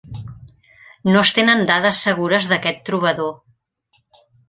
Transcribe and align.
No 1.09 1.19
es 1.27 1.35
tenen 1.41 1.63
dades 1.73 2.01
segures 2.07 2.51
d'aquest 2.53 2.85
trobador. 2.91 3.33